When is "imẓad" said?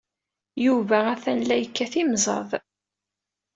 2.01-2.51